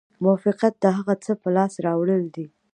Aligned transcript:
موفقیت 0.23 0.73
د 0.79 0.85
هغه 0.97 1.13
څه 1.23 1.31
په 1.41 1.49
لاس 1.55 1.73
راوړل 1.85 2.23
دي. 2.35 2.45